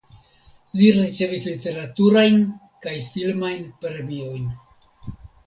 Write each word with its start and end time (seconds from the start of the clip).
Li 0.77 0.87
ricevis 0.95 1.45
literaturajn 1.49 2.39
kaj 2.87 2.95
filmajn 3.13 3.63
premiojn. 3.85 4.51